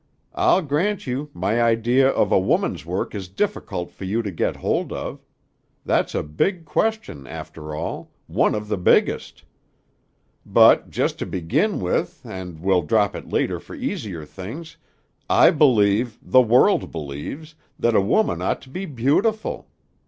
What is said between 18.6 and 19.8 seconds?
to be beautiful.